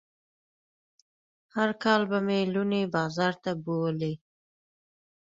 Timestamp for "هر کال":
1.55-2.01